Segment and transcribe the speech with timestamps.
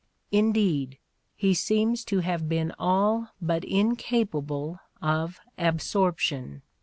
[0.31, 0.97] Indeed,
[1.35, 6.63] he seems to have been all but incapable of absorption.